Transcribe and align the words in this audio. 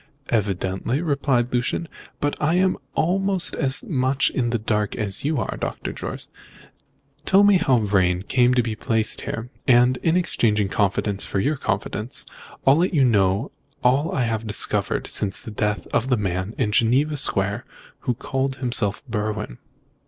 "Evidently," 0.29 0.99
replied 0.99 1.53
Lucian; 1.53 1.87
"but 2.19 2.35
I 2.41 2.55
am 2.55 2.75
almost 2.95 3.53
as 3.53 3.83
much 3.83 4.31
in 4.31 4.49
the 4.49 4.57
dark 4.57 4.95
as 4.95 5.23
you 5.23 5.39
are, 5.39 5.55
Dr. 5.57 5.93
Jorce. 5.93 6.27
Tell 7.23 7.43
me 7.43 7.57
how 7.57 7.77
Vrain 7.77 8.23
came 8.23 8.55
to 8.55 8.63
be 8.63 8.75
placed 8.75 9.21
here, 9.21 9.51
and, 9.67 9.99
exchanging 10.01 10.69
confidence 10.69 11.23
for 11.23 11.39
confidence, 11.55 12.25
I'll 12.65 12.77
let 12.77 12.95
you 12.95 13.05
know 13.05 13.51
all 13.83 14.11
I 14.11 14.23
have 14.23 14.47
discovered 14.47 15.05
since 15.05 15.39
the 15.39 15.51
death 15.51 15.85
of 15.93 16.09
the 16.09 16.17
man 16.17 16.55
in 16.57 16.71
Geneva 16.71 17.15
Square 17.15 17.63
who 17.99 18.15
called 18.15 18.55
himself 18.55 19.03
Berwin." 19.07 19.59